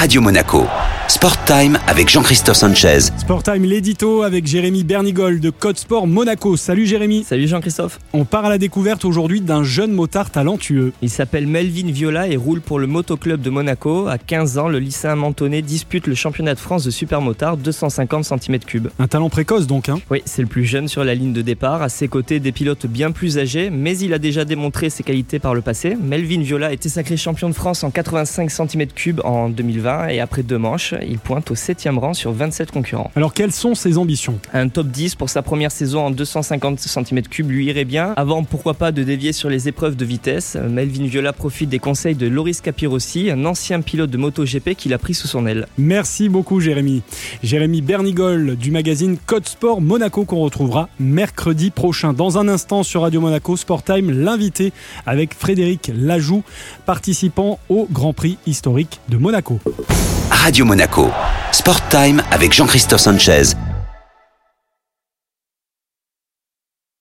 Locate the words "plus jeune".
20.48-20.88